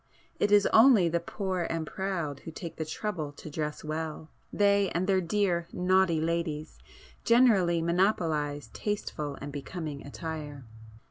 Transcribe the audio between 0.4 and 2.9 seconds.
is only the poor and proud who take the